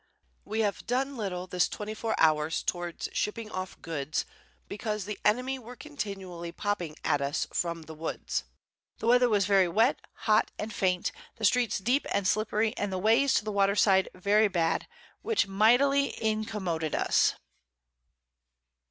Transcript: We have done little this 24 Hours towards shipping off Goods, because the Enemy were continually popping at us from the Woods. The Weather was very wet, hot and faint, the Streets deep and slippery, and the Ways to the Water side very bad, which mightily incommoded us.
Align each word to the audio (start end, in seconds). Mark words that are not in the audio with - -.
We 0.45 0.61
have 0.61 0.87
done 0.87 1.15
little 1.15 1.45
this 1.45 1.69
24 1.69 2.15
Hours 2.17 2.63
towards 2.63 3.07
shipping 3.13 3.51
off 3.51 3.79
Goods, 3.83 4.25
because 4.67 5.05
the 5.05 5.19
Enemy 5.23 5.59
were 5.59 5.75
continually 5.75 6.51
popping 6.51 6.95
at 7.03 7.21
us 7.21 7.45
from 7.53 7.83
the 7.83 7.93
Woods. 7.93 8.43
The 8.97 9.05
Weather 9.05 9.29
was 9.29 9.45
very 9.45 9.67
wet, 9.67 9.99
hot 10.25 10.49
and 10.57 10.73
faint, 10.73 11.11
the 11.35 11.45
Streets 11.45 11.77
deep 11.77 12.07
and 12.11 12.27
slippery, 12.27 12.75
and 12.77 12.91
the 12.91 12.97
Ways 12.97 13.35
to 13.35 13.45
the 13.45 13.51
Water 13.51 13.75
side 13.75 14.09
very 14.15 14.47
bad, 14.47 14.87
which 15.21 15.45
mightily 15.45 16.15
incommoded 16.19 16.95
us. 16.95 17.35